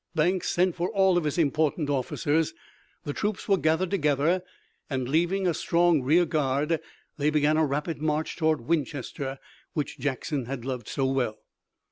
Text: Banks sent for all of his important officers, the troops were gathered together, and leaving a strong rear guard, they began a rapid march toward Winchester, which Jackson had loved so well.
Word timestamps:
Banks 0.15 0.49
sent 0.49 0.73
for 0.75 0.89
all 0.89 1.15
of 1.15 1.25
his 1.25 1.37
important 1.37 1.87
officers, 1.87 2.55
the 3.03 3.13
troops 3.13 3.47
were 3.47 3.55
gathered 3.59 3.91
together, 3.91 4.41
and 4.89 5.07
leaving 5.07 5.45
a 5.45 5.53
strong 5.53 6.01
rear 6.01 6.25
guard, 6.25 6.79
they 7.19 7.29
began 7.29 7.55
a 7.55 7.67
rapid 7.67 8.01
march 8.01 8.35
toward 8.35 8.61
Winchester, 8.61 9.37
which 9.73 9.99
Jackson 9.99 10.45
had 10.45 10.65
loved 10.65 10.87
so 10.87 11.05
well. 11.05 11.37